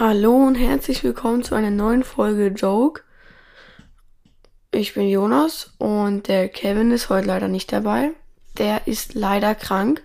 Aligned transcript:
Hallo 0.00 0.46
und 0.46 0.54
herzlich 0.54 1.02
willkommen 1.02 1.42
zu 1.42 1.56
einer 1.56 1.72
neuen 1.72 2.04
Folge 2.04 2.54
Joke. 2.54 3.02
Ich 4.70 4.94
bin 4.94 5.08
Jonas 5.08 5.74
und 5.78 6.28
der 6.28 6.48
Kevin 6.48 6.92
ist 6.92 7.08
heute 7.08 7.26
leider 7.26 7.48
nicht 7.48 7.72
dabei. 7.72 8.12
Der 8.58 8.86
ist 8.86 9.14
leider 9.14 9.56
krank, 9.56 10.04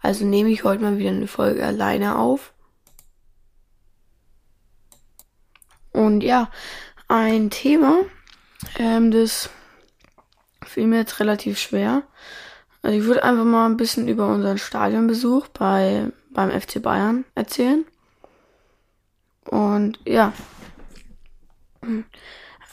also 0.00 0.24
nehme 0.24 0.48
ich 0.48 0.64
heute 0.64 0.82
mal 0.82 0.96
wieder 0.96 1.10
eine 1.10 1.26
Folge 1.26 1.62
alleine 1.62 2.16
auf. 2.16 2.54
Und 5.92 6.22
ja, 6.22 6.50
ein 7.08 7.50
Thema, 7.50 7.98
ähm, 8.78 9.10
das 9.10 9.50
fiel 10.64 10.86
mir 10.86 11.00
jetzt 11.00 11.20
relativ 11.20 11.58
schwer. 11.58 12.04
Also 12.80 12.96
ich 12.96 13.04
würde 13.04 13.22
einfach 13.22 13.44
mal 13.44 13.66
ein 13.66 13.76
bisschen 13.76 14.08
über 14.08 14.26
unseren 14.26 14.56
Stadionbesuch 14.56 15.48
bei, 15.48 16.10
beim 16.30 16.50
FC 16.50 16.80
Bayern 16.80 17.26
erzählen. 17.34 17.84
Und 19.50 19.98
ja. 20.06 20.32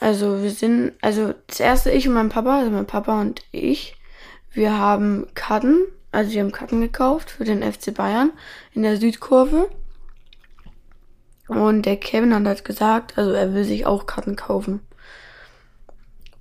Also 0.00 0.42
wir 0.42 0.50
sind, 0.50 0.92
also 1.00 1.34
das 1.46 1.60
erste 1.60 1.90
ich 1.90 2.08
und 2.08 2.14
mein 2.14 2.28
Papa, 2.28 2.58
also 2.58 2.70
mein 2.70 2.86
Papa 2.86 3.20
und 3.20 3.42
ich, 3.52 3.96
wir 4.52 4.76
haben 4.76 5.26
Karten, 5.34 5.78
also 6.10 6.32
wir 6.32 6.42
haben 6.42 6.52
Karten 6.52 6.80
gekauft 6.80 7.30
für 7.30 7.44
den 7.44 7.62
FC 7.62 7.94
Bayern 7.94 8.32
in 8.74 8.82
der 8.82 8.96
Südkurve. 8.96 9.70
Und 11.48 11.82
der 11.82 11.96
Kevin 11.96 12.34
hat 12.34 12.46
halt 12.46 12.64
gesagt, 12.64 13.18
also 13.18 13.32
er 13.32 13.54
will 13.54 13.64
sich 13.64 13.86
auch 13.86 14.06
Karten 14.06 14.36
kaufen. 14.36 14.80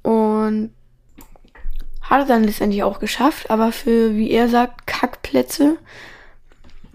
Und 0.04 0.74
hat 2.02 2.22
er 2.22 2.26
dann 2.26 2.44
letztendlich 2.44 2.84
auch 2.84 3.00
geschafft, 3.00 3.50
aber 3.50 3.72
für, 3.72 4.16
wie 4.16 4.32
er 4.32 4.50
sagt, 4.50 4.88
Kackplätze. 4.88 5.77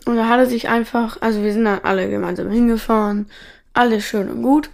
Und 0.06 0.16
da 0.16 0.28
hat 0.28 0.38
er 0.38 0.46
sich 0.46 0.68
einfach, 0.68 1.20
also 1.20 1.42
wir 1.42 1.52
sind 1.52 1.64
dann 1.64 1.80
alle 1.80 2.08
gemeinsam 2.08 2.48
hingefahren, 2.48 3.28
alles 3.74 4.04
schön 4.04 4.30
und 4.30 4.42
gut. 4.42 4.70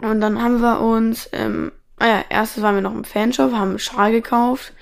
Und 0.00 0.20
dann 0.20 0.42
haben 0.42 0.60
wir 0.60 0.80
uns, 0.80 1.28
ähm, 1.32 1.70
ah 1.96 2.06
ja, 2.06 2.24
erstes 2.28 2.62
waren 2.62 2.74
wir 2.74 2.82
noch 2.82 2.94
im 2.94 3.04
Fanshop, 3.04 3.52
haben 3.52 3.70
einen 3.70 3.78
Schal 3.78 4.10
gekauft. 4.10 4.72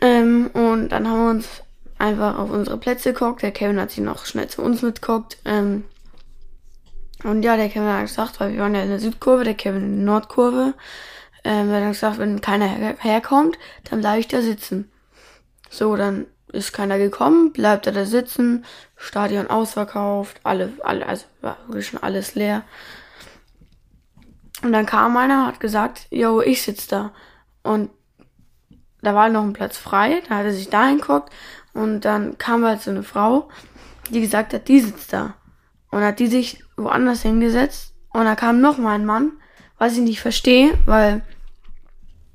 Ähm, 0.00 0.50
und 0.54 0.88
dann 0.88 1.06
haben 1.06 1.24
wir 1.24 1.30
uns 1.30 1.62
einfach 1.98 2.38
auf 2.38 2.50
unsere 2.50 2.78
Plätze 2.78 3.12
geguckt. 3.12 3.42
Der 3.42 3.52
Kevin 3.52 3.78
hat 3.78 3.90
sich 3.90 4.02
noch 4.02 4.24
schnell 4.24 4.48
zu 4.48 4.62
uns 4.62 4.80
mitgeguckt. 4.80 5.36
Ähm, 5.44 5.84
und 7.22 7.42
ja, 7.42 7.56
der 7.56 7.68
Kevin 7.68 7.88
hat 7.88 8.02
gesagt, 8.02 8.40
weil 8.40 8.54
wir 8.54 8.60
waren 8.60 8.74
ja 8.74 8.82
in 8.82 8.88
der 8.88 8.98
Südkurve, 8.98 9.44
der 9.44 9.54
Kevin 9.54 9.82
in 9.82 9.96
der 9.96 10.06
Nordkurve. 10.06 10.74
Ähm, 11.44 11.70
er 11.70 11.84
hat 11.84 11.92
gesagt, 11.92 12.18
wenn 12.18 12.40
keiner 12.40 12.66
her 12.66 12.96
herkommt, 12.98 13.58
dann 13.90 14.00
bleibe 14.00 14.20
ich 14.20 14.28
da 14.28 14.40
sitzen. 14.40 14.90
So, 15.68 15.96
dann 15.96 16.26
ist 16.52 16.72
keiner 16.72 16.98
gekommen, 16.98 17.52
bleibt 17.52 17.86
er 17.86 17.92
da 17.92 18.04
sitzen, 18.04 18.64
Stadion 18.96 19.48
ausverkauft, 19.48 20.40
alle, 20.42 20.72
alle, 20.82 21.06
also 21.06 21.26
war 21.40 21.56
schon 21.80 22.02
alles 22.02 22.34
leer. 22.34 22.64
Und 24.62 24.72
dann 24.72 24.86
kam 24.86 25.16
einer, 25.16 25.46
hat 25.46 25.60
gesagt, 25.60 26.06
yo, 26.10 26.40
ich 26.40 26.62
sitz 26.62 26.86
da. 26.86 27.12
Und 27.62 27.90
da 29.02 29.14
war 29.14 29.28
noch 29.28 29.42
ein 29.42 29.54
Platz 29.54 29.78
frei, 29.78 30.22
da 30.28 30.36
hat 30.36 30.44
er 30.44 30.52
sich 30.52 30.68
da 30.68 30.86
hinguckt 30.86 31.32
und 31.72 32.02
dann 32.02 32.36
kam 32.38 32.64
halt 32.64 32.82
so 32.82 32.90
eine 32.90 33.02
Frau, 33.02 33.48
die 34.10 34.20
gesagt 34.20 34.52
hat, 34.52 34.68
die 34.68 34.80
sitzt 34.80 35.12
da. 35.12 35.34
Und 35.90 36.02
hat 36.02 36.18
die 36.20 36.28
sich 36.28 36.62
woanders 36.76 37.22
hingesetzt 37.22 37.94
und 38.10 38.24
da 38.24 38.36
kam 38.36 38.60
noch 38.60 38.78
mal 38.78 38.94
ein 38.94 39.06
Mann, 39.06 39.32
was 39.78 39.94
ich 39.94 40.00
nicht 40.00 40.20
verstehe, 40.20 40.78
weil 40.84 41.22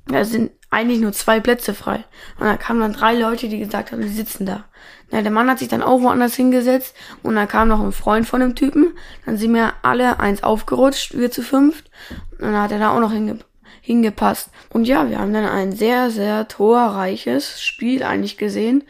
da 0.06 0.24
sind 0.24 0.50
eigentlich 0.70 1.00
nur 1.00 1.12
zwei 1.12 1.40
Plätze 1.40 1.74
frei. 1.74 2.04
Und 2.38 2.46
da 2.46 2.56
kamen 2.56 2.80
dann 2.80 2.92
drei 2.92 3.14
Leute, 3.14 3.48
die 3.48 3.58
gesagt 3.58 3.92
haben, 3.92 4.02
die 4.02 4.08
sitzen 4.08 4.46
da. 4.46 4.64
Na, 5.10 5.22
der 5.22 5.30
Mann 5.30 5.48
hat 5.48 5.60
sich 5.60 5.68
dann 5.68 5.82
auch 5.82 6.02
woanders 6.02 6.34
hingesetzt 6.34 6.94
und 7.22 7.36
da 7.36 7.46
kam 7.46 7.68
noch 7.68 7.80
ein 7.80 7.92
Freund 7.92 8.26
von 8.26 8.40
dem 8.40 8.56
Typen. 8.56 8.96
Dann 9.24 9.36
sind 9.36 9.54
wir 9.54 9.74
alle 9.82 10.18
eins 10.18 10.42
aufgerutscht, 10.42 11.16
wir 11.16 11.30
zu 11.30 11.42
fünft. 11.42 11.90
Und 12.32 12.52
dann 12.52 12.60
hat 12.60 12.72
er 12.72 12.78
da 12.78 12.90
auch 12.90 13.00
noch 13.00 13.12
hinge 13.12 13.38
hingepasst. 13.82 14.50
Und 14.70 14.86
ja, 14.86 15.08
wir 15.08 15.20
haben 15.20 15.32
dann 15.32 15.46
ein 15.46 15.70
sehr, 15.70 16.10
sehr 16.10 16.48
torreiches 16.48 17.62
Spiel 17.62 18.02
eigentlich 18.02 18.36
gesehen. 18.36 18.82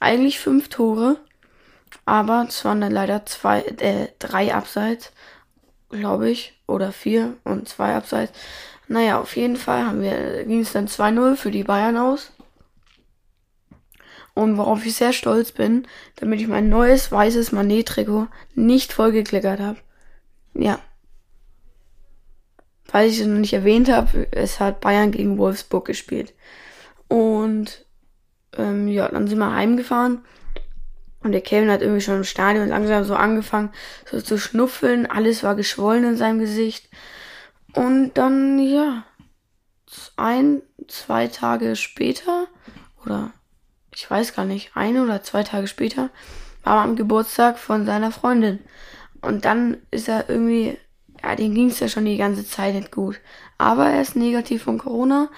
Eigentlich 0.00 0.40
fünf 0.40 0.70
Tore. 0.70 1.18
Aber 2.06 2.46
es 2.48 2.64
waren 2.64 2.80
dann 2.80 2.92
leider 2.92 3.26
zwei, 3.26 3.60
äh, 3.60 4.08
drei 4.18 4.54
Abseits, 4.54 5.12
glaube 5.90 6.30
ich. 6.30 6.58
Oder 6.66 6.90
vier 6.90 7.36
und 7.44 7.68
zwei 7.68 7.94
Abseits. 7.94 8.32
Naja, 8.88 9.20
auf 9.20 9.36
jeden 9.36 9.56
Fall 9.56 9.84
haben 9.84 10.02
wir, 10.02 10.44
ging 10.44 10.60
es 10.60 10.72
dann 10.72 10.88
2-0 10.88 11.36
für 11.36 11.50
die 11.50 11.64
Bayern 11.64 11.96
aus. 11.96 12.32
Und 14.34 14.56
worauf 14.56 14.84
ich 14.84 14.94
sehr 14.94 15.12
stolz 15.12 15.52
bin, 15.52 15.86
damit 16.16 16.40
ich 16.40 16.48
mein 16.48 16.68
neues 16.68 17.10
weißes 17.10 17.52
Manet-Trikot 17.52 18.26
nicht 18.54 18.92
vollgeklickert 18.92 19.60
habe. 19.60 19.78
Ja. 20.54 20.80
Falls 22.84 23.12
ich 23.12 23.20
es 23.20 23.26
noch 23.26 23.38
nicht 23.38 23.52
erwähnt 23.52 23.90
habe, 23.90 24.26
es 24.32 24.60
hat 24.60 24.80
Bayern 24.80 25.12
gegen 25.12 25.38
Wolfsburg 25.38 25.86
gespielt. 25.86 26.34
Und 27.08 27.86
ähm, 28.56 28.88
ja, 28.88 29.08
dann 29.08 29.28
sind 29.28 29.38
wir 29.38 29.54
heimgefahren. 29.54 30.24
Und 31.22 31.32
der 31.32 31.40
Kevin 31.40 31.70
hat 31.70 31.80
irgendwie 31.80 32.02
schon 32.02 32.16
im 32.16 32.24
Stadion 32.24 32.68
langsam 32.68 33.04
so 33.04 33.14
angefangen, 33.14 33.70
so 34.10 34.20
zu 34.20 34.36
schnuffeln. 34.36 35.06
Alles 35.06 35.42
war 35.42 35.54
geschwollen 35.54 36.04
in 36.04 36.16
seinem 36.16 36.38
Gesicht. 36.38 36.88
Und 37.74 38.14
dann, 38.14 38.58
ja, 38.58 39.04
ein, 40.16 40.62
zwei 40.88 41.28
Tage 41.28 41.76
später, 41.76 42.46
oder 43.04 43.32
ich 43.94 44.08
weiß 44.10 44.34
gar 44.34 44.44
nicht, 44.44 44.72
ein 44.74 44.98
oder 44.98 45.22
zwei 45.22 45.42
Tage 45.42 45.66
später, 45.66 46.10
war 46.62 46.78
er 46.78 46.82
am 46.82 46.96
Geburtstag 46.96 47.58
von 47.58 47.86
seiner 47.86 48.10
Freundin. 48.10 48.60
Und 49.20 49.44
dann 49.44 49.78
ist 49.90 50.08
er 50.08 50.28
irgendwie, 50.28 50.78
ja, 51.22 51.34
dem 51.34 51.54
ging 51.54 51.68
es 51.68 51.80
ja 51.80 51.88
schon 51.88 52.04
die 52.04 52.16
ganze 52.16 52.46
Zeit 52.46 52.74
nicht 52.74 52.92
gut. 52.92 53.20
Aber 53.58 53.86
er 53.86 54.02
ist 54.02 54.16
negativ 54.16 54.64
von 54.64 54.78
Corona. 54.78 55.30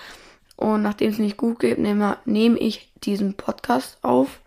Und 0.57 0.83
nachdem 0.83 1.11
es 1.11 1.19
nicht 1.19 1.37
gut 1.37 1.59
geht, 1.59 1.79
nehme, 1.79 2.19
nehme 2.25 2.59
ich 2.59 2.93
diesen 3.05 3.35
Podcast 3.37 3.99
auf. 4.03 4.41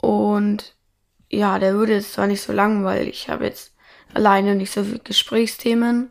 Und 0.00 0.74
ja, 1.30 1.58
der 1.58 1.74
würde 1.74 1.94
jetzt 1.94 2.12
zwar 2.12 2.26
nicht 2.26 2.42
so 2.42 2.52
lang, 2.52 2.84
weil 2.84 3.08
ich 3.08 3.28
habe 3.28 3.44
jetzt 3.44 3.73
alleine 4.14 4.54
nicht 4.54 4.72
so 4.72 4.84
viele 4.84 5.00
Gesprächsthemen. 5.00 6.10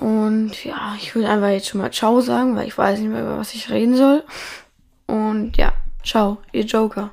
Und 0.00 0.64
ja, 0.64 0.94
ich 0.98 1.14
würde 1.14 1.28
einfach 1.28 1.48
jetzt 1.48 1.68
schon 1.68 1.80
mal 1.80 1.92
Ciao 1.92 2.20
sagen, 2.20 2.56
weil 2.56 2.66
ich 2.66 2.76
weiß 2.76 2.98
nicht 2.98 3.08
mehr, 3.08 3.22
über 3.22 3.38
was 3.38 3.54
ich 3.54 3.70
reden 3.70 3.96
soll. 3.96 4.24
Und 5.06 5.56
ja, 5.56 5.72
ciao, 6.04 6.38
ihr 6.52 6.64
Joker. 6.64 7.12